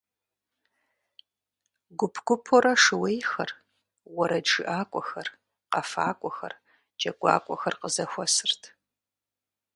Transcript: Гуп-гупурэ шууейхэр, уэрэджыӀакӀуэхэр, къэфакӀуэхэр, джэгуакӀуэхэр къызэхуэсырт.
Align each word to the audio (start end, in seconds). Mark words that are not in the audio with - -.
Гуп-гупурэ 1.99 2.73
шууейхэр, 2.83 3.49
уэрэджыӀакӀуэхэр, 4.15 5.27
къэфакӀуэхэр, 5.71 6.53
джэгуакӀуэхэр 6.99 7.75
къызэхуэсырт. 7.81 8.61